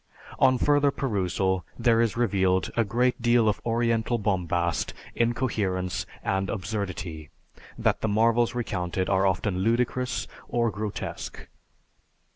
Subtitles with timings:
[0.39, 7.29] On further perusal, there is revealed, "A great deal of Oriental bombast, incoherence and absurdity,
[7.77, 11.45] that the marvels recounted are often ludicrous or grotesque."